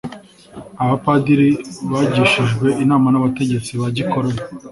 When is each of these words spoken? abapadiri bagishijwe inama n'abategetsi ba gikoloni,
abapadiri 0.83 1.49
bagishijwe 1.91 2.67
inama 2.83 3.07
n'abategetsi 3.11 3.71
ba 3.81 3.87
gikoloni, 3.95 4.39